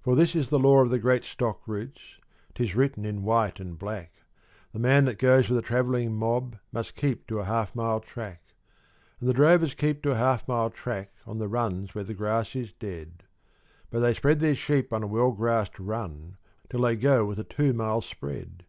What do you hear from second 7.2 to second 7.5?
to a